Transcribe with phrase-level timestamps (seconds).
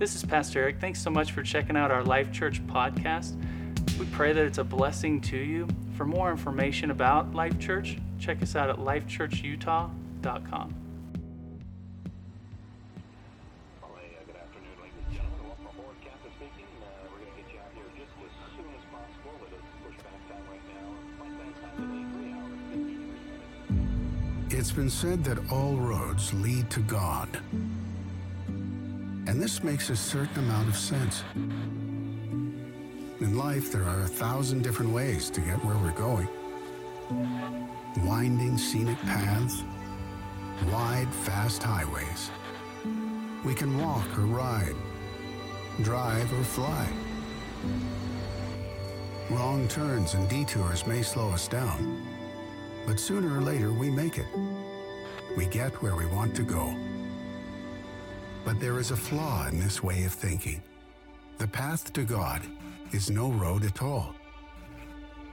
[0.00, 0.80] This is Pastor Eric.
[0.80, 3.36] Thanks so much for checking out our Life Church podcast.
[3.98, 5.68] We pray that it's a blessing to you.
[5.94, 9.90] For more information about Life Church, check us out at lifechurchutah.com.
[10.22, 10.32] Well,
[14.00, 15.38] hey, good afternoon, ladies and gentlemen.
[15.44, 15.96] Welcome aboard.
[16.02, 16.64] Captain speaking.
[16.80, 19.36] We're going to get you out here just as soon as possible.
[19.44, 20.96] It is pushback time right now.
[21.20, 22.88] Flight time time today, 3 hours, 53
[24.48, 24.56] minutes.
[24.56, 27.38] It's been said that all roads lead to God.
[29.30, 31.22] And this makes a certain amount of sense.
[31.36, 36.28] In life, there are a thousand different ways to get where we're going
[38.04, 39.62] winding, scenic paths,
[40.72, 42.32] wide, fast highways.
[43.44, 44.74] We can walk or ride,
[45.82, 46.88] drive or fly.
[49.30, 52.04] Wrong turns and detours may slow us down,
[52.84, 54.26] but sooner or later we make it.
[55.36, 56.74] We get where we want to go.
[58.44, 60.62] But there is a flaw in this way of thinking.
[61.38, 62.42] The path to God
[62.92, 64.14] is no road at all.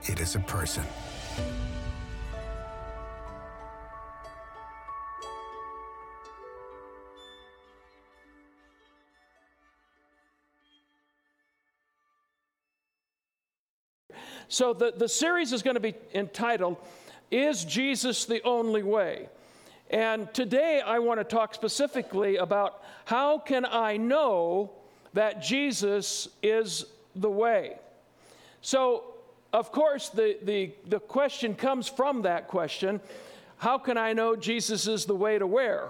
[0.04, 0.84] It is a person.
[14.50, 16.78] So the, the series is going to be entitled,
[17.32, 19.30] Is Jesus the Only Way?
[19.90, 24.72] And today I want to talk specifically about how can I know
[25.14, 26.86] that Jesus is
[27.16, 27.78] the way?
[28.62, 29.04] So,
[29.54, 33.00] of course, the, the, the question comes from that question
[33.60, 35.90] how can I know Jesus is the way to where?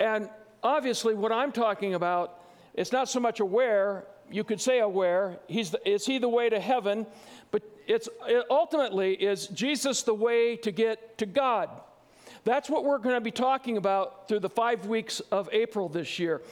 [0.00, 0.28] And
[0.64, 2.40] obviously, what I'm talking about,
[2.74, 6.18] it's not so much a where, you could say a where, he's the, is he
[6.18, 7.06] the way to heaven?
[7.52, 11.68] But it's it ultimately, is Jesus the way to get to God?
[12.44, 16.18] That's what we're going to be talking about through the five weeks of April this
[16.18, 16.42] year.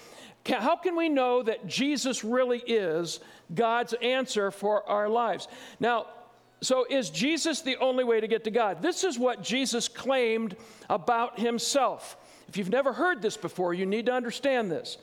[0.47, 3.21] How can we know that Jesus really is
[3.55, 5.49] God's answer for our lives?
[5.81, 6.07] Now,
[6.63, 8.83] so is Jesus the only way to get to God?
[8.83, 10.57] This is what Jesus claimed
[10.89, 12.17] about himself.
[12.49, 14.99] If you've never heard this before, you need to understand this.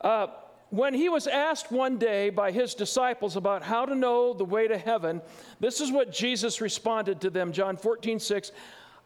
[0.00, 0.28] Uh,
[0.70, 4.66] when he was asked one day by his disciples about how to know the way
[4.66, 5.20] to heaven,
[5.60, 8.52] this is what Jesus responded to them John 14, 6.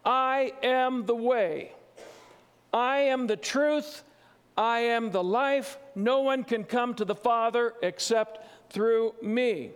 [0.07, 1.73] I am the way,
[2.73, 4.05] I am the truth,
[4.57, 5.77] I am the life.
[5.95, 9.73] No one can come to the Father except through me.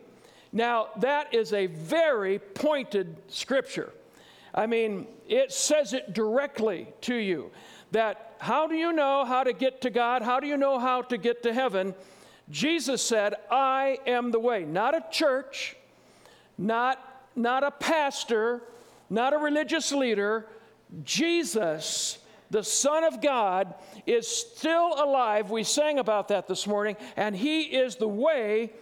[0.53, 3.93] Now, that is a very pointed scripture.
[4.55, 7.51] I mean, it says it directly to you
[7.93, 10.23] that how do you know how to get to God?
[10.23, 11.95] How do you know how to get to heaven?
[12.51, 14.65] Jesus said, I am the way.
[14.65, 15.77] Not a church,
[16.59, 16.99] not,
[17.37, 18.63] not a pastor,
[19.11, 20.47] not a religious leader.
[21.03, 22.19] Jesus,
[22.51, 23.75] the Son of God,
[24.07, 25.51] is still alive.
[25.51, 28.73] We sang about that this morning, and He is the way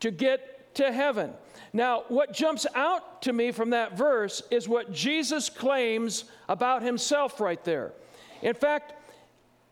[0.00, 1.32] to get to heaven.
[1.72, 7.40] Now, what jumps out to me from that verse is what Jesus claims about Himself
[7.40, 7.92] right there.
[8.42, 8.94] In fact,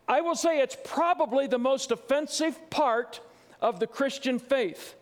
[0.07, 3.19] I will say it's probably the most offensive part
[3.61, 4.95] of the Christian faith.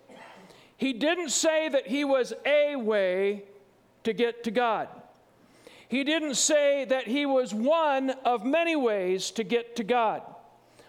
[0.77, 3.43] He didn't say that He was a way
[4.05, 4.87] to get to God.
[5.87, 10.21] He didn't say that he was one of many ways to get to God.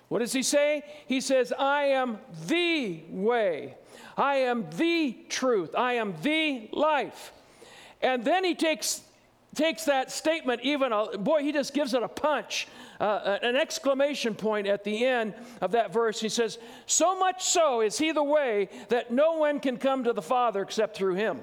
[0.08, 0.82] What does he say?
[1.06, 3.74] He says, I am the way.
[4.16, 5.74] I am the truth.
[5.76, 7.32] I am the life.
[8.00, 9.02] And then he takes,
[9.54, 12.68] takes that statement, even, a, boy, he just gives it a punch,
[13.00, 16.20] uh, an exclamation point at the end of that verse.
[16.20, 20.12] He says, So much so is he the way that no one can come to
[20.12, 21.40] the Father except through him.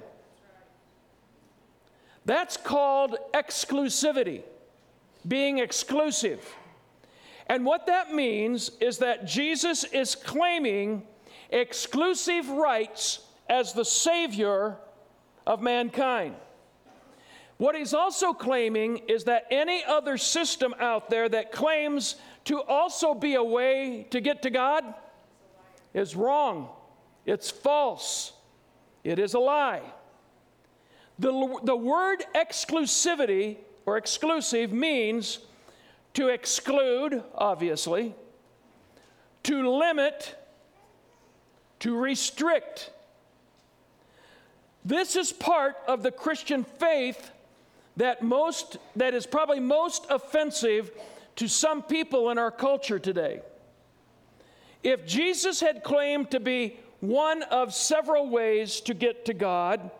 [2.26, 4.44] That's called exclusivity,
[5.28, 6.56] being exclusive.
[7.48, 11.04] And what that means is that Jesus is claiming
[11.50, 13.20] exclusive rights
[13.50, 14.78] as the Savior
[15.46, 16.36] of mankind.
[17.58, 23.14] What he's also claiming is that any other system out there that claims to also
[23.14, 24.84] be a way to get to God
[25.94, 26.70] is wrong.
[27.26, 28.34] It's false.
[29.04, 29.82] It is a lie.
[31.20, 35.40] The, the word exclusivity or exclusive means
[36.14, 38.16] to exclude, obviously,
[39.44, 40.36] to limit,
[41.80, 42.92] to restrict.
[44.86, 47.32] This is part of the Christian faith
[47.98, 50.92] that most that is probably most offensive
[51.36, 53.42] to some people in our culture today.
[54.82, 59.92] If Jesus had claimed to be one of several ways to get to God,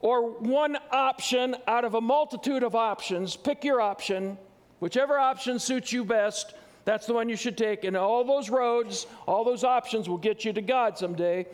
[0.00, 4.38] or one option out of a multitude of options, pick your option,
[4.80, 6.54] whichever option suits you best,
[6.84, 7.84] That's the one you should take.
[7.84, 11.46] And all those roads, all those options will get you to God someday.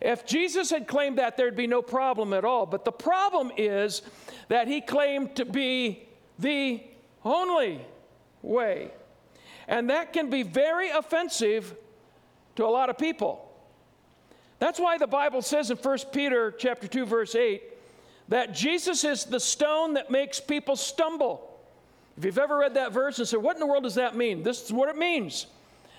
[0.00, 2.66] If Jesus had claimed that, there'd be no problem at all.
[2.66, 4.02] But the problem is
[4.48, 6.08] that he claimed to be
[6.38, 6.82] the
[7.24, 7.86] only
[8.42, 8.90] way.
[9.68, 11.76] And that can be very offensive
[12.56, 13.48] to a lot of people.
[14.58, 17.62] That's why the Bible says in 1 Peter chapter 2 verse 8
[18.32, 21.50] that Jesus is the stone that makes people stumble.
[22.16, 24.42] If you've ever read that verse and said, What in the world does that mean?
[24.42, 25.48] This is what it means.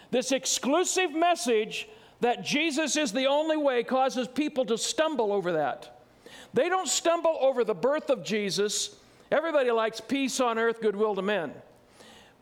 [0.10, 1.88] This exclusive message
[2.22, 6.02] that Jesus is the only way causes people to stumble over that.
[6.56, 8.96] They don't stumble over the birth of Jesus.
[9.32, 11.54] Everybody likes peace on earth, goodwill to men.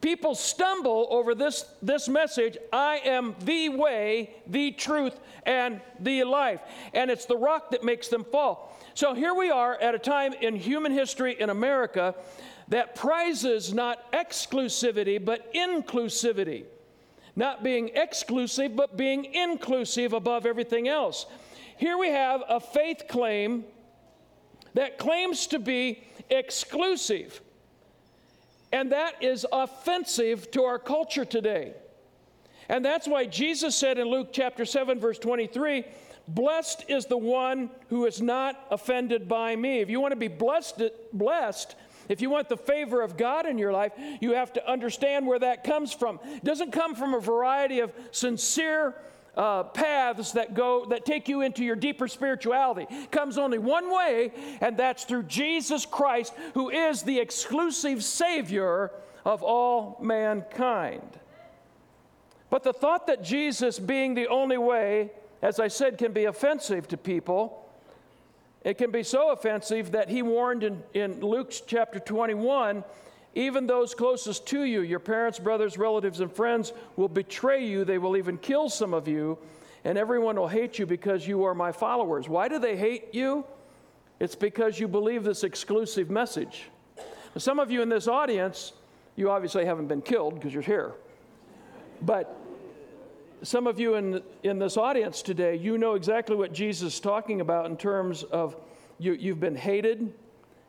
[0.01, 6.59] People stumble over this, this message I am the way, the truth, and the life.
[6.93, 8.75] And it's the rock that makes them fall.
[8.95, 12.15] So here we are at a time in human history in America
[12.69, 16.65] that prizes not exclusivity, but inclusivity.
[17.35, 21.27] Not being exclusive, but being inclusive above everything else.
[21.77, 23.65] Here we have a faith claim
[24.73, 27.41] that claims to be exclusive.
[28.71, 31.73] And that is offensive to our culture today.
[32.69, 35.83] And that's why Jesus said in Luke chapter 7, verse 23,
[36.27, 39.79] Blessed is the one who is not offended by me.
[39.79, 40.81] If you want to be blessed,
[41.11, 41.75] blessed,
[42.07, 43.91] if you want the favor of God in your life,
[44.21, 46.19] you have to understand where that comes from.
[46.23, 48.95] It doesn't come from a variety of sincere
[49.35, 52.87] uh, paths that go that take you into your deeper spirituality.
[53.11, 58.91] Comes only one way, and that's through Jesus Christ, who is the exclusive Savior
[59.25, 61.19] of all mankind.
[62.49, 65.11] But the thought that Jesus being the only way,
[65.41, 67.61] as I said, can be offensive to people
[68.63, 72.83] it can be so offensive that he warned in, in Luke chapter 21
[73.33, 77.85] even those closest to you, your parents, brothers, relatives, and friends, will betray you.
[77.85, 79.37] They will even kill some of you,
[79.85, 82.27] and everyone will hate you because you are my followers.
[82.27, 83.45] Why do they hate you?
[84.19, 86.69] It's because you believe this exclusive message.
[87.37, 88.73] some of you in this audience,
[89.15, 90.91] you obviously haven't been killed because you're here.
[92.01, 92.37] But
[93.43, 97.41] some of you in, in this audience today, you know exactly what Jesus is talking
[97.41, 98.55] about in terms of
[98.99, 100.13] you, you've been hated,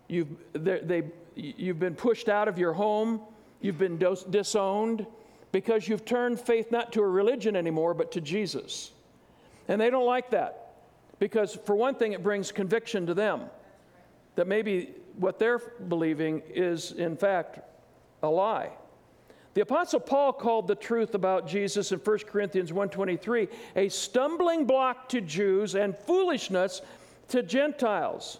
[0.08, 1.02] you've, they,
[1.34, 3.20] you've been pushed out of your home,
[3.60, 5.06] you've been disowned
[5.52, 8.92] because you've turned faith not to a religion anymore, but to Jesus.
[9.68, 10.74] And they don't like that
[11.18, 13.42] because, for one thing, it brings conviction to them
[14.34, 15.58] that maybe what they're
[15.88, 17.60] believing is, in fact,
[18.22, 18.70] a lie.
[19.54, 25.10] The apostle Paul called the truth about Jesus in 1 Corinthians 1:23 a stumbling block
[25.10, 26.80] to Jews and foolishness
[27.28, 28.38] to Gentiles.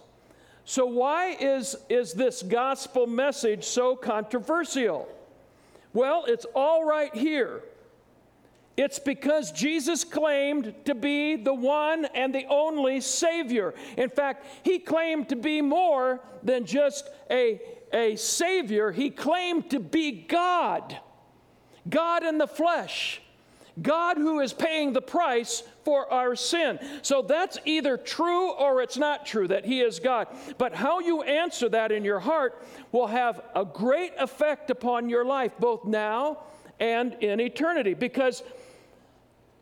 [0.65, 5.07] So why is, is this gospel message so controversial?
[5.93, 7.61] Well, it's all right here.
[8.75, 13.75] It's because Jesus claimed to be the one and the only Savior.
[13.97, 17.61] In fact, he claimed to be more than just a,
[17.91, 20.97] a Savior, he claimed to be God.
[21.87, 23.21] God in the flesh.
[23.81, 26.79] God who is paying the price for our sin.
[27.01, 30.27] So that's either true or it's not true that He is God.
[30.57, 35.25] But how you answer that in your heart will have a great effect upon your
[35.25, 36.39] life, both now
[36.79, 37.95] and in eternity.
[37.95, 38.43] Because,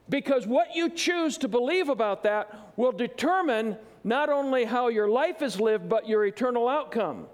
[0.10, 5.42] because what you choose to believe about that will determine not only how your life
[5.42, 7.28] is lived, but your eternal outcome.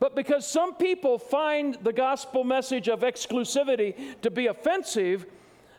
[0.00, 5.26] But because some people find the gospel message of exclusivity to be offensive,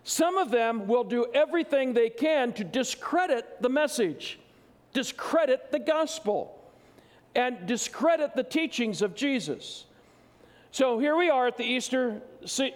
[0.03, 4.39] some of them will do everything they can to discredit the message,
[4.94, 6.60] discredit the gospel,
[7.36, 9.86] and discredit the teachings of Jesus.
[10.72, 12.22] So here we are at the Easter,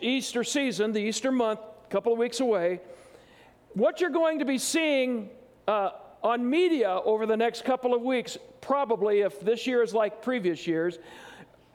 [0.01, 2.81] Easter season, the Easter month, a couple of weeks away.
[3.73, 5.29] What you're going to be seeing
[5.67, 5.91] uh,
[6.23, 10.65] on media over the next couple of weeks, probably if this year is like previous
[10.65, 10.99] years,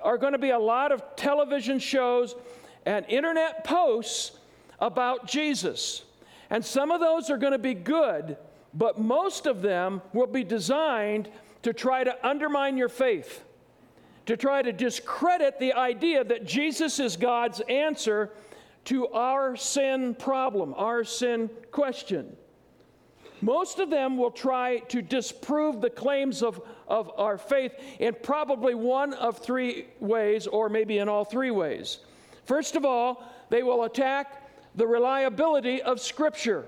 [0.00, 2.34] are going to be a lot of television shows
[2.86, 4.37] and internet posts
[4.80, 6.04] about Jesus.
[6.50, 8.36] And some of those are going to be good,
[8.74, 11.28] but most of them will be designed
[11.62, 13.44] to try to undermine your faith,
[14.26, 18.30] to try to discredit the idea that Jesus is God's answer
[18.84, 22.36] to our sin problem, our sin question.
[23.40, 28.74] Most of them will try to disprove the claims of, of our faith in probably
[28.74, 31.98] one of three ways, or maybe in all three ways.
[32.44, 34.37] First of all, they will attack
[34.78, 36.64] the reliability of Scripture.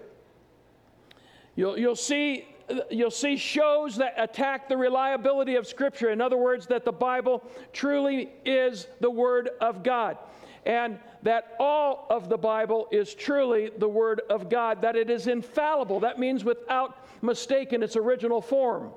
[1.57, 2.47] You'll, you'll, see,
[2.91, 6.11] you'll see shows that attack the reliability of Scripture.
[6.11, 10.19] In other words, that the Bible truly is the Word of God.
[10.67, 15.27] and that all of the Bible is truly the Word of God, that it is
[15.27, 16.01] infallible.
[16.01, 18.91] That means without mistake in its original form.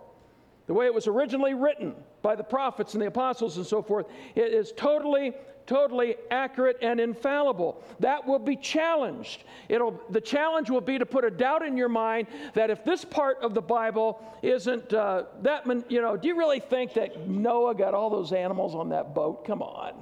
[0.68, 4.06] The way it was originally written by the prophets and the apostles and so forth,
[4.36, 5.34] it is totally,
[5.66, 7.84] totally accurate and infallible.
[8.00, 9.44] That will be challenged.
[9.70, 13.06] It'll, the challenge will be to put a doubt in your mind that if this
[13.06, 17.76] part of the Bible isn't uh, that, you know, do you really think that Noah
[17.76, 19.46] got all those animals on that boat?
[19.46, 19.94] Come on.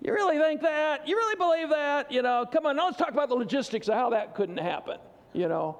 [0.00, 1.08] You really think that?
[1.08, 2.12] You really believe that?
[2.12, 4.98] You know, come on, now let's talk about the logistics of how that couldn't happen,
[5.32, 5.78] you know.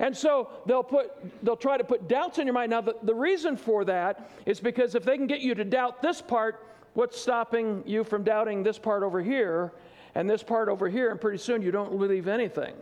[0.00, 1.12] And so they'll put
[1.44, 2.70] they'll try to put doubts in your mind.
[2.70, 6.00] Now the, the reason for that is because if they can get you to doubt
[6.02, 9.72] this part, what's stopping you from doubting this part over here
[10.14, 12.74] and this part over here, and pretty soon you don't believe anything.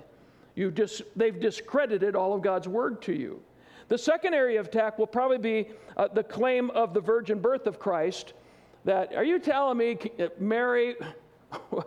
[0.55, 3.41] You just they've discredited all of God's word to you.
[3.89, 7.67] The second area of attack will probably be uh, the claim of the virgin birth
[7.67, 8.35] of Christ
[8.85, 9.99] that, are you telling me
[10.39, 10.97] Mary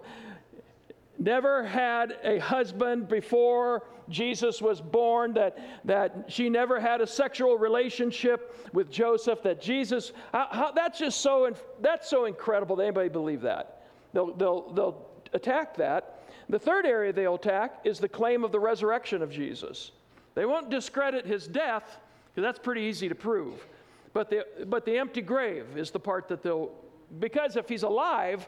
[1.24, 7.58] never had a husband before Jesus was born, that, that she never had a sexual
[7.58, 13.10] relationship with Joseph, that Jesus, how, how, that's just so, that's so incredible that anybody
[13.10, 13.84] believe that.
[14.14, 16.24] They'll, they'll, they'll attack that.
[16.50, 19.92] The third area they'll attack is the claim of the resurrection of Jesus.
[20.36, 22.00] They won't discredit his death,
[22.34, 23.66] because that's pretty easy to prove.
[24.14, 26.72] But the, but the empty grave is the part that they'll
[27.20, 28.48] because if he's alive,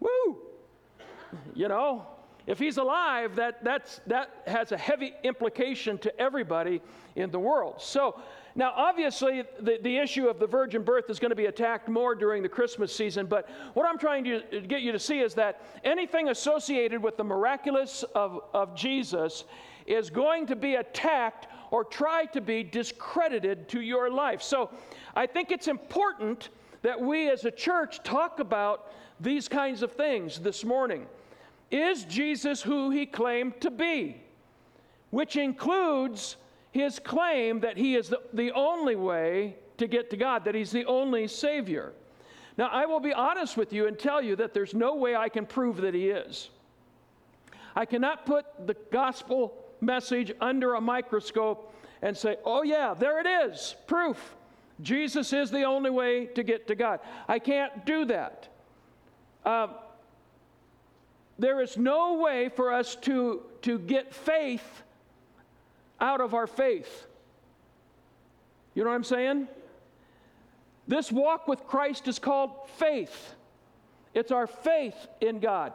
[0.00, 0.38] woo,
[1.54, 2.06] you know,
[2.48, 6.80] if he's alive, that, that's, that has a heavy implication to everybody
[7.14, 7.74] in the world.
[7.78, 8.18] So,
[8.54, 12.14] now obviously, the, the issue of the virgin birth is going to be attacked more
[12.14, 15.60] during the Christmas season, but what I'm trying to get you to see is that
[15.84, 19.44] anything associated with the miraculous of, of Jesus
[19.86, 24.40] is going to be attacked or try to be discredited to your life.
[24.40, 24.70] So,
[25.14, 26.48] I think it's important
[26.80, 31.06] that we as a church talk about these kinds of things this morning.
[31.70, 34.20] Is Jesus who he claimed to be?
[35.10, 36.36] Which includes
[36.70, 40.70] his claim that he is the, the only way to get to God, that he's
[40.70, 41.92] the only Savior.
[42.56, 45.28] Now, I will be honest with you and tell you that there's no way I
[45.28, 46.50] can prove that he is.
[47.76, 53.50] I cannot put the gospel message under a microscope and say, oh, yeah, there it
[53.50, 54.34] is, proof.
[54.80, 57.00] Jesus is the only way to get to God.
[57.28, 58.48] I can't do that.
[59.44, 59.68] Uh,
[61.38, 64.82] there is no way for us to, to get faith
[66.00, 67.06] out of our faith.
[68.74, 69.48] You know what I'm saying?
[70.86, 73.34] This walk with Christ is called faith.
[74.14, 75.72] It's our faith in God.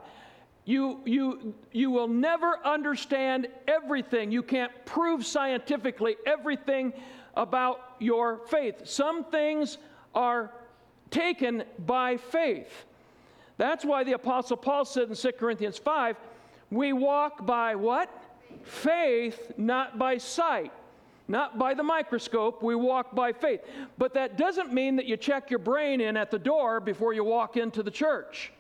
[0.66, 4.32] You, you, you will never understand everything.
[4.32, 6.94] You can't prove scientifically everything
[7.36, 8.88] about your faith.
[8.88, 9.78] Some things
[10.16, 10.52] are
[11.12, 12.86] taken by faith.
[13.64, 16.18] That's why the Apostle Paul said in 2 Corinthians 5
[16.70, 18.10] we walk by what?
[18.64, 20.74] Faith, not by sight.
[21.30, 23.62] Not by the microscope, we walk by faith.
[23.98, 27.24] But that doesn't mean that you check your brain in at the door before you
[27.24, 28.52] walk into the church.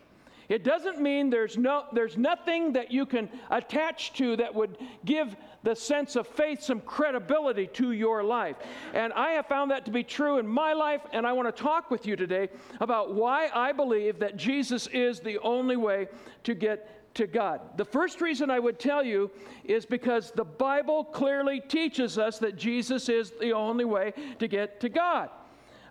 [0.49, 5.35] It doesn't mean there's, no, there's nothing that you can attach to that would give
[5.63, 8.57] the sense of faith some credibility to your life.
[8.93, 11.63] And I have found that to be true in my life, and I want to
[11.63, 12.49] talk with you today
[12.81, 16.07] about why I believe that Jesus is the only way
[16.43, 17.61] to get to God.
[17.77, 19.31] The first reason I would tell you
[19.63, 24.79] is because the Bible clearly teaches us that Jesus is the only way to get
[24.81, 25.29] to God.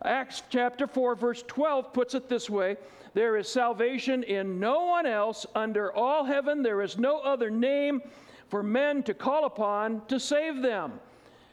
[0.05, 2.77] Acts chapter 4, verse 12 puts it this way
[3.15, 8.03] There is salvation in no one else under all heaven, there is no other name
[8.49, 10.93] for men to call upon to save them.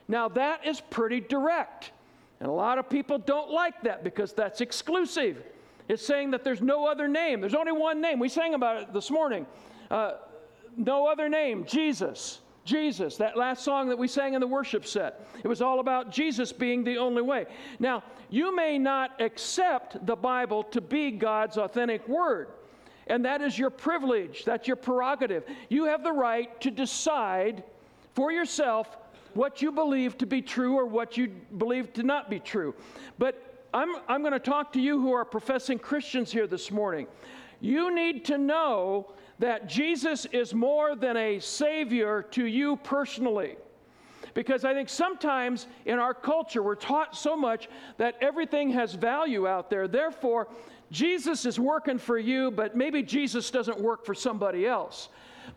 [0.08, 1.92] Now, that is pretty direct.
[2.39, 5.44] And a lot of people don't like that because that's exclusive.
[5.88, 8.20] It's saying that there's no other name, there's only one name.
[8.20, 9.46] We sang about it this morning.
[9.92, 10.13] Uh,
[10.78, 12.39] no other name, Jesus.
[12.66, 15.28] Jesus, that last song that we sang in the worship set.
[15.44, 17.46] It was all about Jesus being the only way.
[17.80, 22.50] Now, you may not accept the Bible to be God's authentic word
[23.10, 25.44] and that is your privilege, that's your prerogative.
[25.68, 27.63] You have the right to decide
[28.13, 28.98] for yourself
[29.34, 32.75] what you believe to be true or what you believe to not be true.
[33.18, 37.08] But I'm, I'm going to talk to you who are professing Christians here this morning.
[37.62, 43.55] You need to know that Jesus is more than a Savior to you personally.
[44.34, 47.67] Because I think sometimes in our culture we're taught so much
[47.98, 49.88] that everything has value out there.
[49.88, 50.48] Therefore,
[50.91, 55.10] Jesus is working for you, but maybe Jesus doesn't work for somebody else.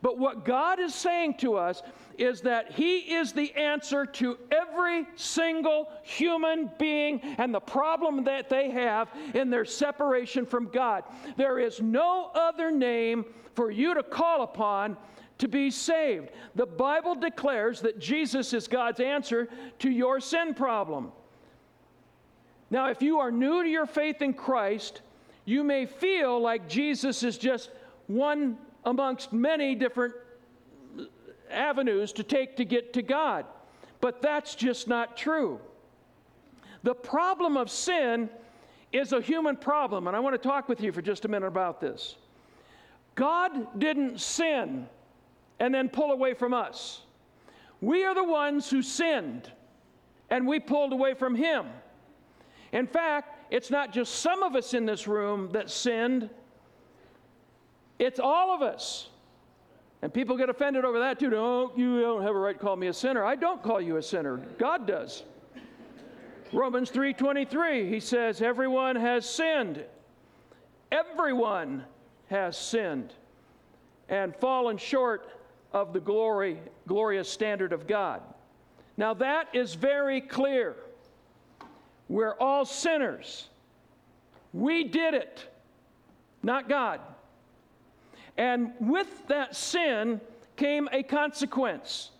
[0.03, 1.83] But what God is saying to us
[2.19, 8.51] is that He is the answer to every single human being and the problem that
[8.51, 11.05] they have in their separation from God.
[11.37, 14.97] There is no other name for you to call upon
[15.39, 16.31] to be saved.
[16.57, 19.49] The Bible declares that Jesus is God's answer
[19.81, 21.13] to your sin problem.
[22.71, 25.03] Now, if you are new to your faith in Christ,
[25.45, 27.71] you may feel like Jesus is just
[28.07, 30.15] one amongst many different
[31.51, 33.45] avenues to take to get to God.
[34.01, 35.61] But that's just not true.
[36.83, 38.29] The problem of sin
[38.93, 41.47] is a human problem, and I want to talk with you for just a minute
[41.47, 42.17] about this.
[43.15, 44.89] God didn't sin
[45.61, 47.03] and then pull away from us.
[47.81, 49.51] We are the ones who sinned
[50.31, 51.67] and we pulled away from Him.
[52.73, 56.31] In fact, it's not just some of us in this room that sinned,
[57.99, 59.09] it's all of us.
[60.03, 61.31] And people get offended over that too.
[61.31, 63.25] Don't you don't have a right to call me a sinner.
[63.25, 64.39] I don't call you a sinner.
[64.59, 65.23] God does.
[66.53, 69.85] Romans 3:23, he says, everyone has sinned.
[70.91, 71.85] Everyone
[72.29, 73.15] has sinned
[74.09, 75.31] and fallen short
[75.73, 78.21] of the glory, glorious standard of God.
[78.99, 80.77] Now that is very clear.
[82.09, 83.49] We're all sinners.
[84.53, 85.49] We did it,
[86.43, 87.01] not God.
[88.37, 90.21] And with that sin
[90.57, 92.11] came a consequence.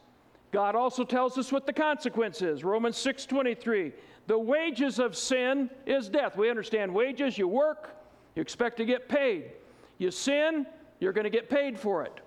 [0.51, 2.63] God also tells us what the consequence is.
[2.63, 3.93] Romans 6:23.
[4.27, 6.37] The wages of sin is death.
[6.37, 7.97] We understand wages, you work,
[8.37, 9.51] you expect to get paid.
[9.99, 10.67] You sin,
[11.01, 12.21] you're going to get paid for it.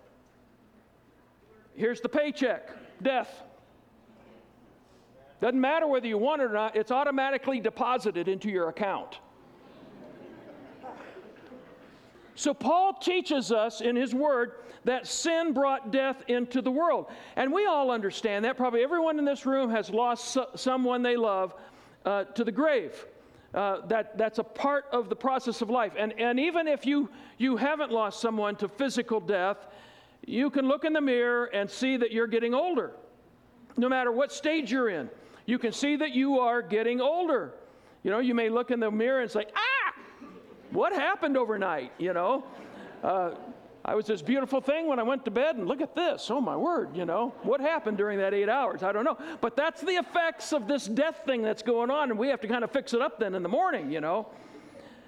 [1.76, 2.70] Here's the paycheck,
[3.02, 3.44] death.
[5.42, 9.20] Doesn't matter whether you want it or not, it's automatically deposited into your account.
[12.36, 17.08] So, Paul teaches us in his word that sin brought death into the world.
[17.36, 18.58] And we all understand that.
[18.58, 21.54] Probably everyone in this room has lost so- someone they love
[22.06, 23.06] uh, to the grave.
[23.54, 25.94] Uh, that, that's a part of the process of life.
[25.98, 29.58] And, and even if you, you haven't lost someone to physical death,
[30.28, 32.92] you can look in the mirror and see that you're getting older,
[33.78, 35.10] no matter what stage you're in.
[35.46, 37.54] You can see that you are getting older.
[38.04, 39.65] You know, you may look in the mirror and say, ah,
[40.76, 41.92] what happened overnight?
[41.98, 42.44] You know,
[43.04, 43.32] uh,
[43.84, 46.30] I was this beautiful thing when I went to bed, and look at this.
[46.30, 48.84] Oh, my word, you know, what happened during that eight hours?
[48.84, 49.18] I don't know.
[49.42, 52.48] But that's the effects of this death thing that's going on, and we have to
[52.48, 54.28] kind of fix it up then in the morning, you know.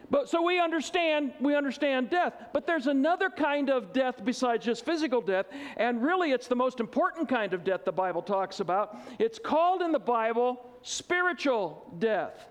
[0.09, 2.33] But so we understand, we understand death.
[2.53, 6.79] But there's another kind of death besides just physical death, and really it's the most
[6.79, 8.97] important kind of death the Bible talks about.
[9.19, 12.47] It's called in the Bible spiritual death.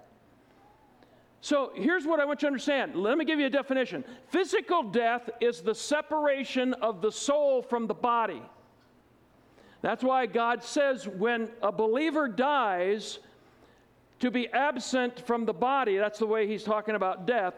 [1.46, 2.96] So here's what I want you to understand.
[2.96, 4.02] Let me give you a definition.
[4.30, 8.42] Physical death is the separation of the soul from the body.
[9.80, 13.20] That's why God says when a believer dies,
[14.18, 17.54] to be absent from the body, that's the way he's talking about death.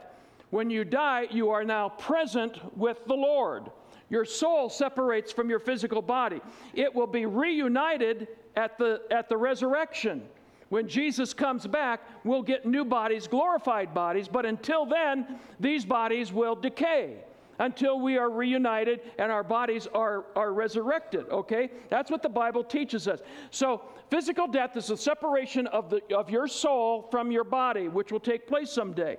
[0.51, 3.71] When you die, you are now present with the Lord.
[4.11, 6.43] Your soul separates from your physical body.
[6.75, 10.29] It will be reunited at the, at the resurrection.
[10.69, 16.33] When Jesus comes back, we'll get new bodies, glorified bodies, but until then, these bodies
[16.33, 17.17] will decay
[17.59, 21.71] until we are reunited and our bodies are, are resurrected, okay?
[21.89, 23.21] That's what the Bible teaches us.
[23.51, 28.13] So, physical death is the separation of, the, of your soul from your body, which
[28.13, 29.17] will take place someday.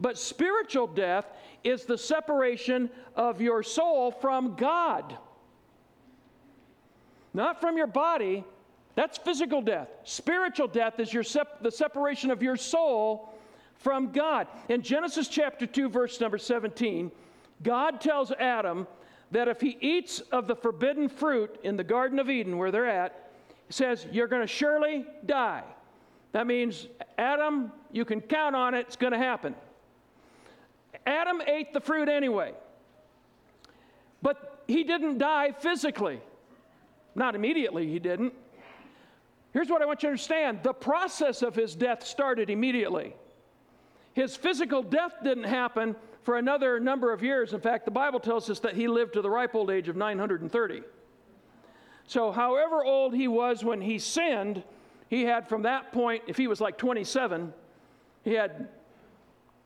[0.00, 1.26] But spiritual death
[1.64, 5.16] is the separation of your soul from God.
[7.34, 8.44] Not from your body,
[8.98, 9.86] that's physical death.
[10.02, 13.32] Spiritual death is your sep- the separation of your soul
[13.76, 14.48] from God.
[14.68, 17.12] In Genesis chapter 2, verse number 17,
[17.62, 18.88] God tells Adam
[19.30, 22.88] that if he eats of the forbidden fruit in the Garden of Eden, where they're
[22.88, 23.30] at,
[23.68, 25.62] he says, You're going to surely die.
[26.32, 29.54] That means, Adam, you can count on it, it's going to happen.
[31.06, 32.52] Adam ate the fruit anyway,
[34.22, 36.20] but he didn't die physically.
[37.14, 38.34] Not immediately, he didn't.
[39.52, 43.14] Here's what I want you to understand the process of his death started immediately.
[44.14, 47.52] His physical death didn't happen for another number of years.
[47.52, 49.96] In fact, the Bible tells us that he lived to the ripe old age of
[49.96, 50.82] 930.
[52.06, 54.62] So, however old he was when he sinned,
[55.08, 57.52] he had from that point, if he was like 27,
[58.24, 58.68] he had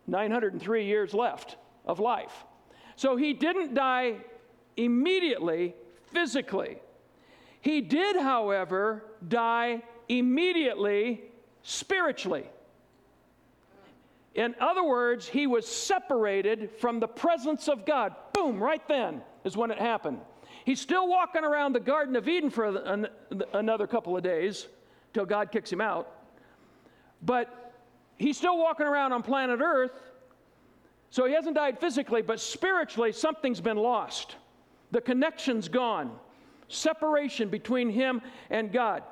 [0.06, 2.44] 903 years left of life.
[2.96, 4.16] So, he didn't die
[4.76, 5.74] immediately
[6.12, 6.78] physically.
[7.62, 11.22] He did, however, die immediately
[11.62, 12.44] spiritually.
[14.34, 18.14] In other words, he was separated from the presence of God.
[18.32, 20.18] Boom, right then is when it happened.
[20.64, 23.06] He's still walking around the Garden of Eden for an,
[23.52, 24.66] another couple of days
[25.12, 26.08] till God kicks him out.
[27.22, 27.74] But
[28.16, 29.92] he's still walking around on planet Earth.
[31.10, 34.34] So he hasn't died physically, but spiritually, something's been lost.
[34.90, 36.10] The connection's gone.
[36.72, 39.02] Separation between him and God.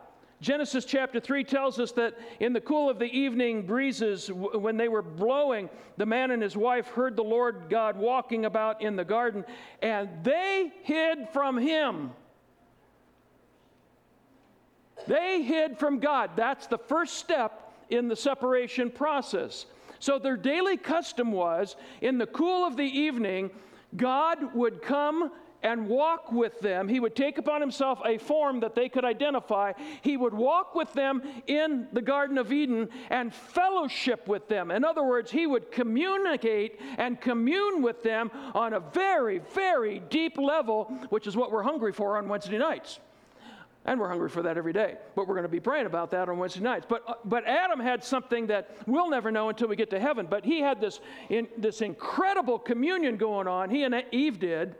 [0.41, 4.89] Genesis chapter 3 tells us that in the cool of the evening breezes, when they
[4.89, 5.69] were blowing,
[5.99, 9.45] the man and his wife heard the Lord God walking about in the garden,
[9.83, 12.11] and they hid from him.
[15.07, 16.31] They hid from God.
[16.37, 19.67] That's the first step in the separation process.
[19.99, 23.51] So their daily custom was in the cool of the evening,
[23.95, 26.89] God would come and walk with them.
[26.89, 29.73] He would take upon himself a form that they could identify.
[30.03, 34.71] He would walk with them in the Garden of Eden and fellowship with them.
[34.71, 40.39] In other words, he would communicate and commune with them on a very, very deep
[40.39, 43.01] level, which is what we're hungry for on Wednesday nights.
[43.87, 44.99] And we're hungry for that every day.
[45.17, 46.85] But we're going to be praying about that on Wednesday nights.
[46.87, 50.27] But, uh, but Adam had something that we'll never know until we get to heaven.
[50.29, 54.75] But he had this, in, this incredible communion going on, he and Eve did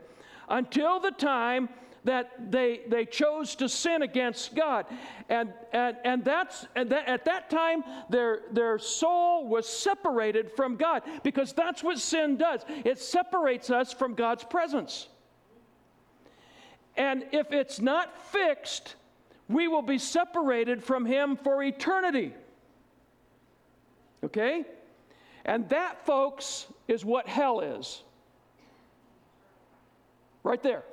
[0.51, 1.69] until the time
[2.03, 4.85] that they, they chose to sin against God.
[5.29, 10.77] And, and, and, that's, and that, at that time, their, their soul was separated from
[10.77, 15.07] God because that's what sin does it separates us from God's presence.
[16.97, 18.95] And if it's not fixed,
[19.47, 22.33] we will be separated from Him for eternity.
[24.23, 24.65] Okay?
[25.45, 28.03] And that, folks, is what hell is.
[30.43, 30.83] Right there.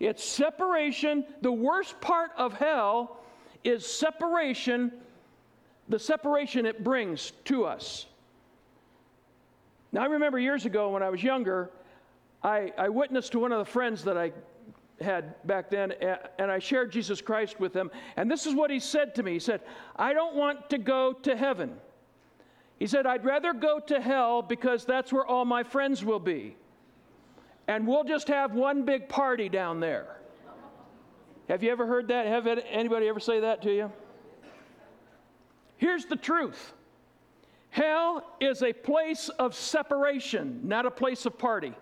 [0.00, 1.24] It's separation.
[1.42, 3.18] The worst part of hell
[3.62, 4.92] is separation,
[5.88, 8.06] the separation it brings to us.
[9.92, 11.70] Now, I remember years ago when I was younger,
[12.42, 14.32] I, I witnessed to one of the friends that I
[15.00, 15.92] had back then,
[16.38, 17.90] and I shared Jesus Christ with him.
[18.16, 19.60] And this is what he said to me He said,
[19.96, 21.76] I don't want to go to heaven.
[22.78, 26.56] He said, I'd rather go to hell because that's where all my friends will be
[27.68, 30.16] and we'll just have one big party down there.
[31.48, 32.26] Have you ever heard that?
[32.26, 33.92] Have anybody ever say that to you?
[35.76, 36.72] Here's the truth
[37.70, 41.74] hell is a place of separation, not a place of party.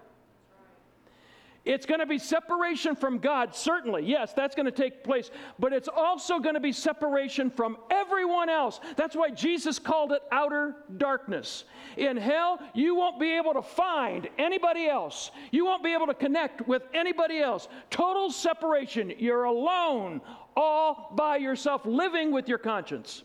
[1.66, 4.03] It's going to be separation from God, certainly.
[4.05, 5.31] Yes, that's going to take place.
[5.59, 8.81] But it's also going to be separation from everyone else.
[8.96, 11.64] That's why Jesus called it outer darkness.
[11.99, 16.14] In hell, you won't be able to find anybody else, you won't be able to
[16.14, 17.68] connect with anybody else.
[17.90, 19.12] Total separation.
[19.18, 20.23] You're alone,
[20.57, 23.23] all by yourself, living with your conscience.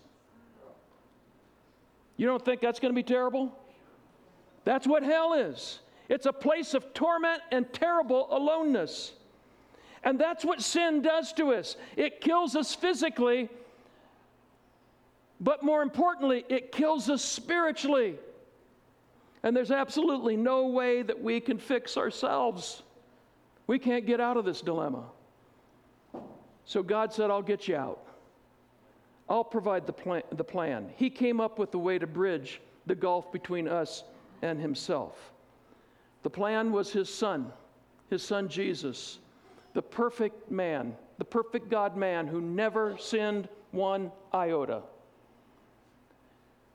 [2.17, 3.57] You don't think that's going to be terrible?
[4.65, 5.79] That's what hell is.
[6.09, 9.13] It's a place of torment and terrible aloneness.
[10.03, 13.49] And that's what sin does to us it kills us physically,
[15.41, 18.15] but more importantly, it kills us spiritually.
[19.43, 22.81] And there's absolutely no way that we can fix ourselves.
[23.67, 25.03] We can't get out of this dilemma.
[26.65, 27.99] So God said, I'll get you out.
[29.29, 30.89] I'll provide the plan, the plan.
[30.95, 34.03] He came up with the way to bridge the gulf between us
[34.41, 35.31] and Himself.
[36.25, 37.53] The plan was his son,
[38.09, 39.19] his son Jesus,
[39.75, 44.81] the perfect man, the perfect God man who never sinned one iota.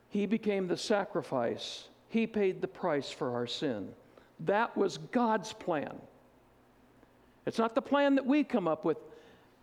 [0.08, 3.88] He became the sacrifice, he paid the price for our sin.
[4.38, 5.96] That was God's plan.
[7.44, 8.98] It's not the plan that we come up with,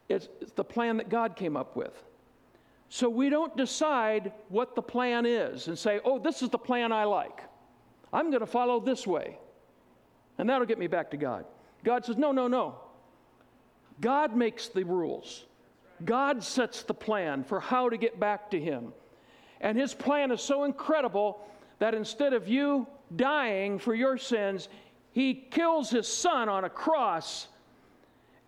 [0.09, 1.93] it's, it's the plan that God came up with.
[2.89, 6.91] So we don't decide what the plan is and say, oh, this is the plan
[6.91, 7.39] I like.
[8.11, 9.37] I'm going to follow this way.
[10.37, 11.45] And that'll get me back to God.
[11.83, 12.75] God says, No, no, no.
[14.01, 15.45] God makes the rules.
[16.05, 18.93] God sets the plan for how to get back to Him.
[19.61, 21.39] And His plan is so incredible
[21.79, 24.69] that instead of you dying for your sins,
[25.11, 27.47] He kills His Son on a cross.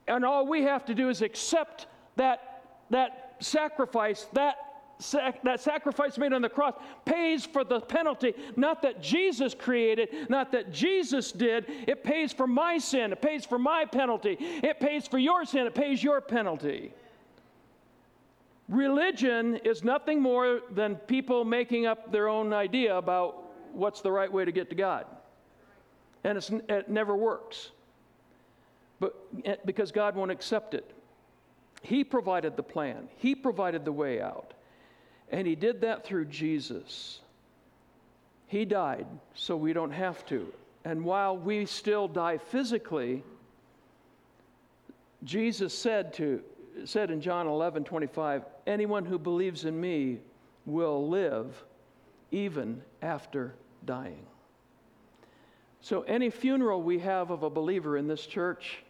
[0.08, 4.58] And all we have to do is accept that, that sacrifice, that
[5.00, 10.30] sac- that sacrifice made on the cross pays for the penalty, not that Jesus created,
[10.30, 11.66] not that Jesus did.
[11.88, 15.66] It pays for my sin, it pays for my penalty, it pays for your sin,
[15.66, 16.94] it pays your penalty.
[18.68, 24.32] Religion is nothing more than people making up their own idea about what's the right
[24.32, 25.06] way to get to God.
[26.24, 26.38] And
[26.70, 27.72] it never works.
[29.00, 30.92] But eh, because God won't accept it.
[31.82, 33.08] He provided the plan.
[33.18, 34.54] He provided the way out.
[35.32, 37.20] And he did that through Jesus.
[38.48, 40.52] He died so we don't have to.
[40.86, 43.24] And while we still die physically,
[45.24, 46.42] Jesus said to
[46.86, 50.20] said in John 11, 25, anyone who believes in me
[50.66, 51.64] will live
[52.32, 53.54] even after
[53.86, 54.26] dying.
[55.82, 58.84] So, any funeral we have of a believer in this church,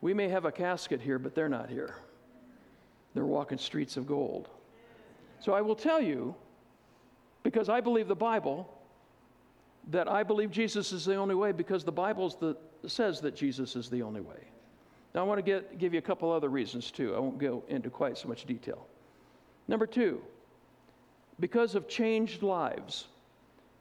[0.00, 1.96] we may have a casket here, but they're not here.
[3.14, 4.48] They're walking streets of gold.
[5.40, 6.34] So, I will tell you,
[7.42, 8.68] because I believe the Bible,
[9.90, 13.90] that I believe Jesus is the only way because the Bible says that Jesus is
[13.90, 14.48] the only way.
[15.14, 17.14] Now, I want to get, give you a couple other reasons too.
[17.14, 18.86] I won't go into quite so much detail.
[19.68, 20.20] Number two,
[21.38, 23.06] because of changed lives,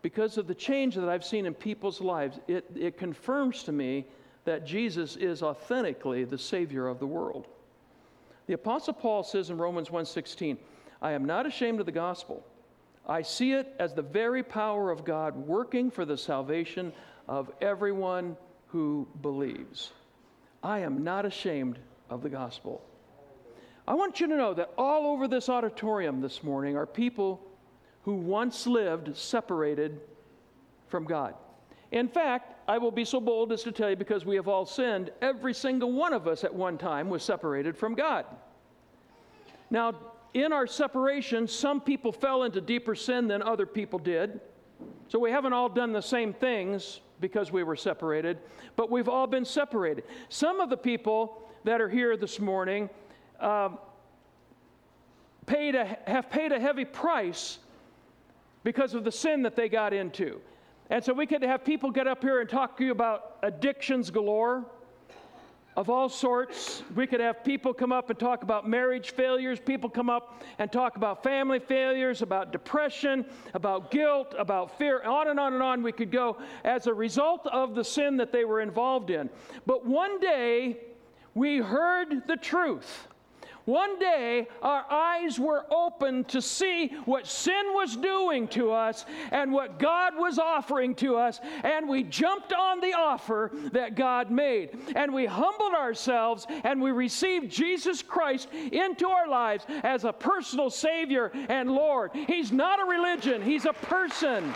[0.01, 4.05] because of the change that I've seen in people's lives, it, it confirms to me
[4.45, 7.47] that Jesus is authentically the Savior of the world.
[8.47, 10.57] The Apostle Paul says in Romans 1:16,
[11.03, 12.43] I am not ashamed of the gospel.
[13.05, 16.93] I see it as the very power of God working for the salvation
[17.27, 18.37] of everyone
[18.67, 19.91] who believes.
[20.63, 21.77] I am not ashamed
[22.09, 22.81] of the gospel.
[23.85, 27.41] I want you to know that all over this auditorium this morning are people
[28.03, 29.99] who once lived separated
[30.87, 31.33] from God.
[31.91, 34.65] In fact, I will be so bold as to tell you because we have all
[34.65, 38.25] sinned, every single one of us at one time was separated from God.
[39.69, 39.93] Now,
[40.33, 44.39] in our separation, some people fell into deeper sin than other people did.
[45.07, 48.39] So we haven't all done the same things because we were separated,
[48.75, 50.03] but we've all been separated.
[50.29, 52.89] Some of the people that are here this morning
[53.39, 53.77] um,
[55.45, 57.59] paid a, have paid a heavy price
[58.63, 60.41] because of the sin that they got into.
[60.89, 64.09] And so we could have people get up here and talk to you about addictions
[64.09, 64.65] galore
[65.75, 66.83] of all sorts.
[66.95, 70.71] We could have people come up and talk about marriage failures, people come up and
[70.71, 75.83] talk about family failures, about depression, about guilt, about fear, on and on and on
[75.83, 79.29] we could go as a result of the sin that they were involved in.
[79.65, 80.77] But one day
[81.33, 83.07] we heard the truth.
[83.65, 89.53] One day, our eyes were opened to see what sin was doing to us and
[89.53, 94.77] what God was offering to us, and we jumped on the offer that God made.
[94.95, 100.69] And we humbled ourselves and we received Jesus Christ into our lives as a personal
[100.69, 102.11] Savior and Lord.
[102.13, 104.53] He's not a religion, He's a person.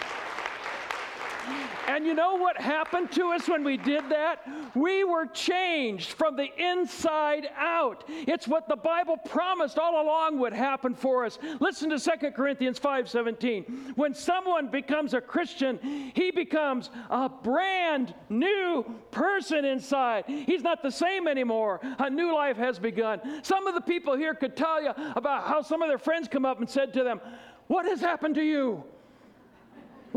[1.87, 4.47] And you know what happened to us when we did that?
[4.75, 8.03] We were changed from the inside out.
[8.07, 11.39] It's what the Bible promised all along would happen for us.
[11.59, 13.93] Listen to 2 Corinthians 5:17.
[13.95, 15.79] When someone becomes a Christian,
[16.13, 20.25] he becomes a brand new person inside.
[20.27, 21.79] He's not the same anymore.
[21.99, 23.21] A new life has begun.
[23.43, 26.45] Some of the people here could tell you about how some of their friends come
[26.45, 27.21] up and said to them,
[27.67, 28.83] "What has happened to you?"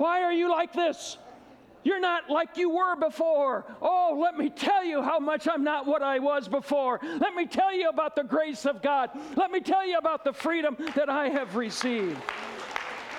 [0.00, 1.18] Why are you like this?
[1.82, 3.66] You're not like you were before.
[3.82, 7.00] Oh, let me tell you how much I'm not what I was before.
[7.02, 9.10] Let me tell you about the grace of God.
[9.36, 12.16] Let me tell you about the freedom that I have received.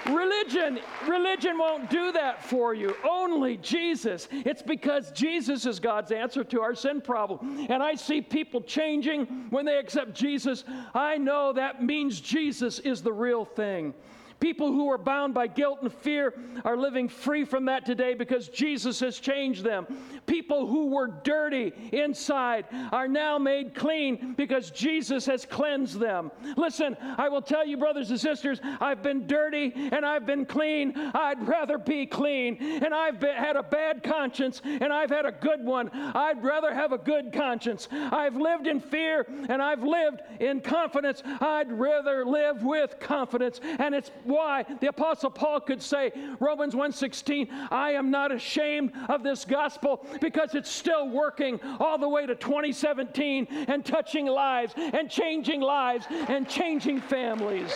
[0.08, 2.96] Religion, religion won't do that for you.
[3.08, 4.28] Only Jesus.
[4.32, 7.68] It's because Jesus is God's answer to our sin problem.
[7.70, 10.64] And I see people changing when they accept Jesus.
[10.96, 13.94] I know that means Jesus is the real thing.
[14.42, 16.34] People who are bound by guilt and fear
[16.66, 19.86] are living free from that today because Jesus has changed them.
[20.26, 26.32] People who were dirty inside are now made clean because Jesus has cleansed them.
[26.58, 30.94] Listen, I will tell you, brothers and sisters, I've been dirty and I've been clean.
[30.98, 32.58] I'd rather be clean.
[32.60, 35.90] And I've been, had a bad conscience and I've had a good one.
[35.94, 37.88] I'd rather have a good conscience.
[37.92, 41.22] I've lived in fear and I've lived in confidence.
[41.26, 43.60] I'd rather live with confidence.
[43.78, 49.22] And it's why the apostle Paul could say Romans 1:16, I am not ashamed of
[49.22, 55.10] this gospel because it's still working all the way to 2017 and touching lives and
[55.10, 57.74] changing lives and changing families.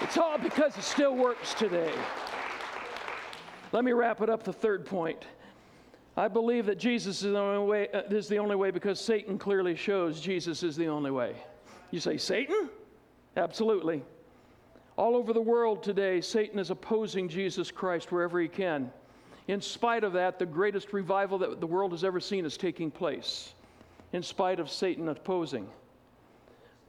[0.00, 1.92] It's all because it still works today.
[3.72, 5.26] Let me wrap it up the third point.
[6.16, 9.38] I believe that Jesus is the only way, uh, is the only way because Satan
[9.38, 11.34] clearly shows Jesus is the only way.
[11.90, 12.70] You say, Satan?
[13.36, 14.02] Absolutely.
[14.96, 18.90] All over the world today, Satan is opposing Jesus Christ wherever he can.
[19.46, 22.90] In spite of that, the greatest revival that the world has ever seen is taking
[22.90, 23.52] place,
[24.12, 25.68] in spite of Satan opposing.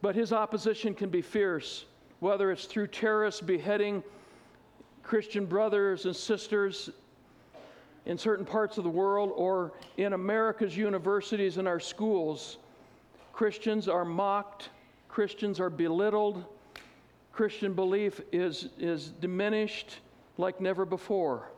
[0.00, 1.84] But his opposition can be fierce,
[2.20, 4.02] whether it's through terrorists beheading
[5.02, 6.90] Christian brothers and sisters
[8.06, 12.56] in certain parts of the world or in America's universities and our schools.
[13.34, 14.70] Christians are mocked,
[15.08, 16.44] Christians are belittled,
[17.38, 20.00] Christian belief is, is diminished
[20.38, 21.48] like never before.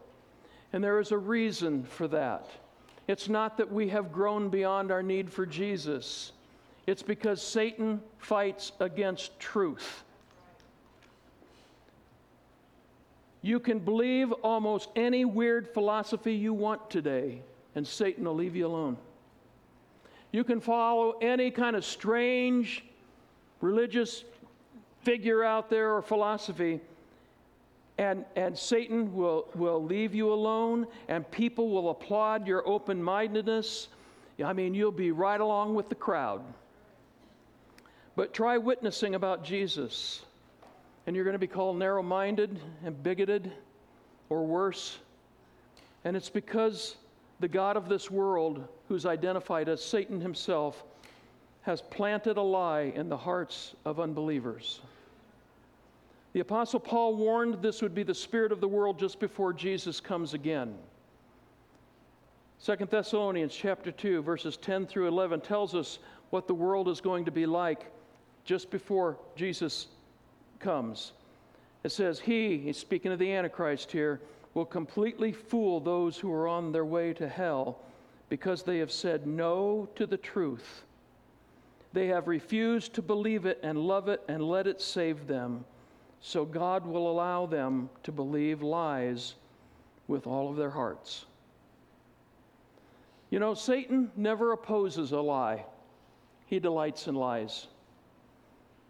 [0.75, 2.51] And there is a reason for that.
[3.09, 6.33] It's not that we have grown beyond our need for Jesus.
[6.87, 10.05] It's because Satan fights against truth.
[13.41, 17.41] You can believe almost any weird philosophy you want today,
[17.75, 18.99] and Satan will leave you alone.
[20.31, 22.85] You can follow any kind of strange
[23.63, 24.25] religious
[25.03, 26.81] figure out there or philosophy,
[27.99, 33.89] and, and Satan will, will leave you alone, and people will applaud your open mindedness.
[34.43, 36.43] I mean, you'll be right along with the crowd.
[38.17, 40.23] But try witnessing about Jesus
[41.07, 43.51] and you're going to be called narrow minded and bigoted
[44.29, 44.99] or worse.
[46.05, 46.97] And it's because
[47.41, 50.85] the God of this world, who's identified as Satan himself,
[51.71, 54.81] has planted a lie in the hearts of unbelievers.
[56.33, 60.01] The Apostle Paul warned this would be the spirit of the world just before Jesus
[60.01, 60.75] comes again.
[62.65, 67.25] 2 Thessalonians chapter 2 verses 10 through 11 tells us what the world is going
[67.25, 67.87] to be like
[68.45, 69.87] just before Jesus
[70.59, 71.13] comes.
[71.85, 74.21] It says, He, he's speaking of the Antichrist here,
[74.55, 77.79] will completely fool those who are on their way to hell
[78.29, 80.83] because they have said no to the truth.
[81.93, 85.65] They have refused to believe it and love it and let it save them.
[86.21, 89.35] So God will allow them to believe lies
[90.07, 91.25] with all of their hearts.
[93.31, 95.65] You know, Satan never opposes a lie,
[96.47, 97.69] he delights in lies.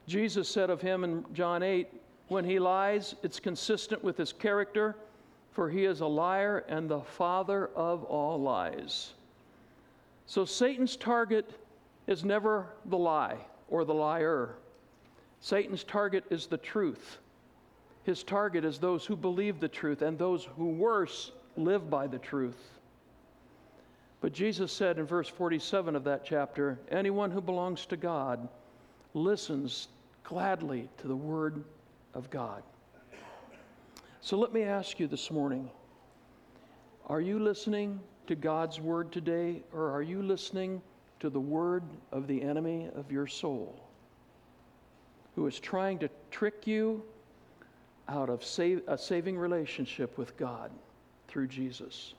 [0.07, 1.89] Jesus said of him in John 8,
[2.29, 4.97] when he lies, it's consistent with his character,
[5.53, 9.13] for he is a liar and the father of all lies.
[10.27, 11.51] So Satan's target
[12.07, 14.57] is never the lie or the liar.
[15.41, 17.19] Satan's target is the truth.
[18.05, 22.19] His target is those who believe the truth and those who, worse, live by the
[22.19, 22.79] truth.
[24.21, 28.49] But Jesus said in verse 47 of that chapter anyone who belongs to God
[29.15, 29.89] listens
[30.25, 31.65] gladly to the Word
[32.15, 32.63] of God.
[34.21, 35.71] So let me ask you this morning
[37.07, 40.83] are you listening to God's Word today, or are you listening
[41.21, 43.79] to the Word of the enemy of your soul
[45.35, 47.03] who is trying to trick you
[48.09, 50.71] out of save, a saving relationship with God
[51.29, 52.15] through Jesus?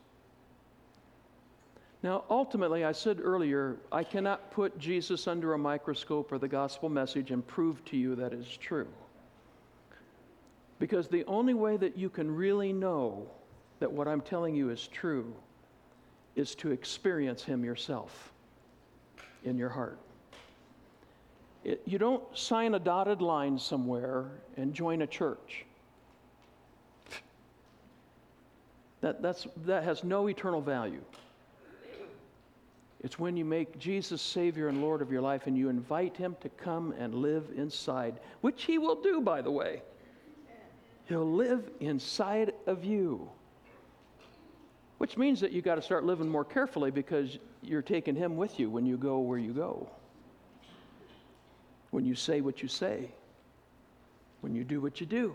[2.02, 6.88] Now, ultimately, I said earlier, I cannot put Jesus under a microscope or the gospel
[6.88, 8.88] message and prove to you that is true.
[10.80, 13.28] Because the only way that you can really know
[13.78, 15.32] that what I'm telling you is true
[16.34, 18.31] is to experience Him yourself
[19.44, 19.98] in your heart.
[21.64, 24.26] It, you don't sign a dotted line somewhere
[24.56, 25.64] and join a church.
[29.00, 31.02] That, that's, that has no eternal value.
[33.02, 36.36] It's when you make Jesus Savior and Lord of your life and you invite Him
[36.40, 39.82] to come and live inside, which He will do, by the way.
[41.06, 43.28] He'll live inside of you.
[45.02, 48.60] Which means that you got to start living more carefully because you're taking Him with
[48.60, 49.90] you when you go where you go,
[51.90, 53.10] when you say what you say,
[54.42, 55.34] when you do what you do.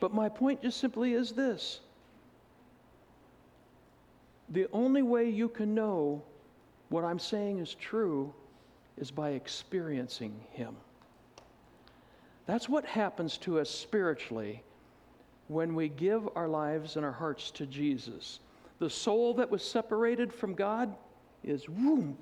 [0.00, 1.80] But my point just simply is this
[4.50, 6.22] the only way you can know
[6.90, 8.34] what I'm saying is true
[8.98, 10.76] is by experiencing Him.
[12.44, 14.62] That's what happens to us spiritually
[15.48, 18.40] when we give our lives and our hearts to Jesus.
[18.78, 20.94] The soul that was separated from God
[21.44, 22.16] is whoom,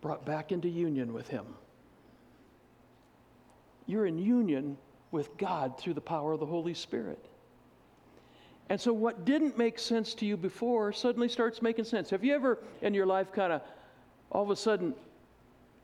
[0.00, 1.46] brought back into union with Him.
[3.86, 4.76] You're in union
[5.10, 7.24] with God through the power of the Holy Spirit.
[8.68, 12.10] And so, what didn't make sense to you before suddenly starts making sense.
[12.10, 13.60] Have you ever in your life kind of
[14.30, 14.94] all of a sudden,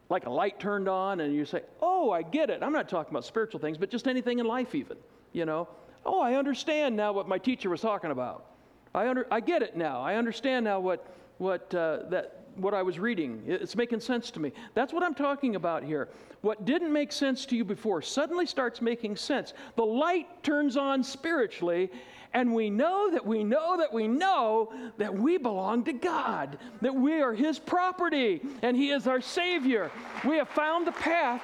[0.09, 2.62] like a light turned on, and you say, Oh, I get it.
[2.62, 4.96] I'm not talking about spiritual things, but just anything in life, even.
[5.33, 5.68] You know,
[6.09, 8.47] oh, I understand now what my teacher was talking about.
[8.94, 10.01] I, under, I get it now.
[10.01, 13.42] I understand now what, what, uh, that, what I was reading.
[13.47, 14.53] It's making sense to me.
[14.75, 16.09] That's what I'm talking about here.
[16.40, 19.53] What didn't make sense to you before suddenly starts making sense.
[19.77, 21.90] The light turns on spiritually,
[22.33, 26.94] and we know that we know that we know that we belong to God, that
[26.94, 29.90] we are His property, and He is our Savior.
[30.25, 31.42] We have found the path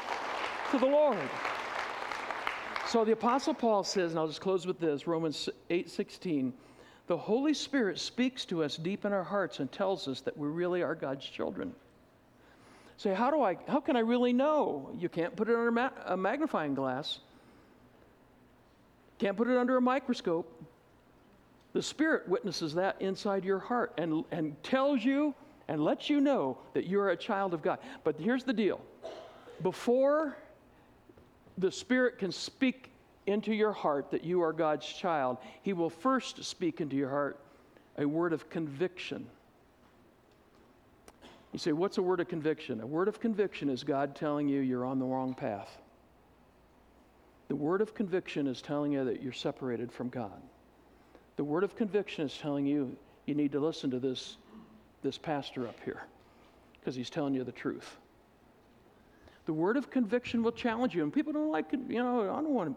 [0.71, 1.19] to the Lord.
[2.95, 6.53] So the Apostle Paul says, and I'll just close with this Romans 8 16.
[7.09, 10.47] The Holy Spirit speaks to us deep in our hearts and tells us that we
[10.47, 11.75] really are God's children.
[12.97, 14.91] Say, how do I, how can I really know?
[14.97, 17.19] You can't put it under a magnifying glass.
[19.19, 20.65] Can't put it under a microscope.
[21.73, 25.35] The Spirit witnesses that inside your heart and, and tells you
[25.67, 27.81] and lets you know that you're a child of God.
[28.05, 28.81] But here's the deal
[29.65, 30.37] before
[31.59, 32.91] the Spirit can speak
[33.27, 37.41] into your heart that you are God's child, He will first speak into your heart
[37.97, 39.27] a word of conviction.
[41.53, 42.81] You say, What's a word of conviction?
[42.81, 45.79] A word of conviction is God telling you you're on the wrong path.
[47.49, 50.43] The word of conviction is telling you that you're separated from God.
[51.37, 52.97] The word of conviction is telling you
[53.27, 54.37] you need to listen to this,
[55.03, 56.05] this pastor up here
[56.81, 57.97] because he's telling you the truth.
[59.47, 62.55] The word of conviction will challenge you, and people don't like, you know, I don't
[62.55, 62.77] want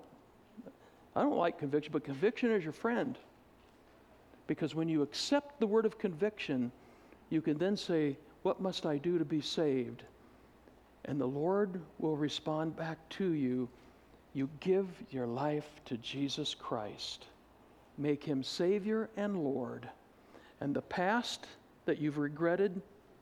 [0.65, 0.72] to,
[1.15, 3.18] I don't like conviction, but conviction is your friend.
[4.47, 6.72] Because when you accept the word of conviction,
[7.30, 10.03] you can then say, What must I do to be saved?
[11.05, 13.70] And the Lord will respond back to you
[14.38, 17.26] you give your life to Jesus Christ.
[17.97, 19.89] Make him Savior and Lord.
[20.61, 21.47] And the past
[21.86, 22.80] that you've regretted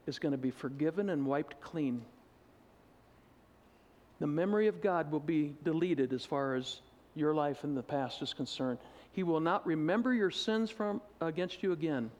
[0.07, 2.01] is going to be forgiven and wiped clean.
[4.19, 6.79] The memory of God will be deleted as far as
[7.15, 8.79] your life in the past is concerned.
[9.11, 12.11] He will not remember your sins from against you again.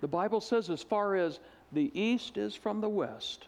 [0.00, 1.40] The Bible says, as far as
[1.72, 3.46] the east is from the west,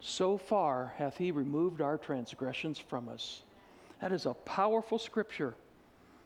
[0.00, 3.42] so far hath he removed our transgressions from us.
[4.00, 5.54] That is a powerful scripture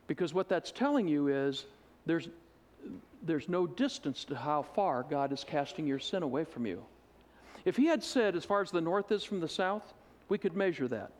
[0.06, 1.64] because what that's telling you is
[2.04, 2.28] there's,
[3.22, 6.84] there's no distance to how far God is casting your sin away from you.
[7.64, 9.94] If he had said, as far as the north is from the south,
[10.32, 11.12] we could measure that.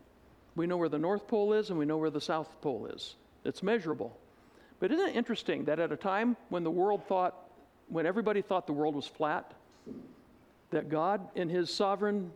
[0.57, 3.15] We know where the North Pole is and we know where the South Pole is.
[3.45, 4.19] It's measurable.
[4.81, 7.35] But isn't it interesting that at a time when the world thought,
[7.89, 9.53] when everybody thought the world was flat,
[10.71, 12.33] that God, in His sovereign,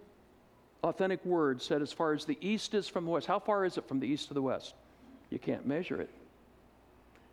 [0.85, 3.79] authentic word, said, as far as the east is from the west, how far is
[3.79, 4.75] it from the east to the west?
[5.31, 6.11] You can't measure it.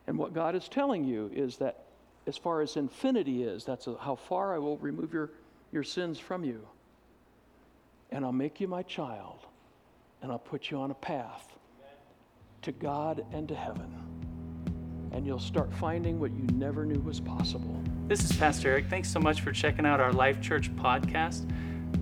[0.07, 1.83] And what God is telling you is that
[2.27, 5.31] as far as infinity is, that's how far I will remove your,
[5.73, 6.65] your sins from you
[8.13, 9.39] and I'll make you my child,
[10.21, 11.57] and I'll put you on a path
[12.61, 13.91] to God and to heaven.
[15.11, 17.81] And you'll start finding what you never knew was possible.
[18.07, 18.85] This is Pastor Eric.
[18.87, 21.49] Thanks so much for checking out our Life Church podcast.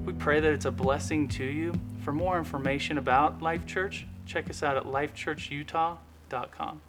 [0.05, 1.73] We pray that it's a blessing to you.
[2.03, 6.81] For more information about Life Church, check us out at lifechurchutah.com.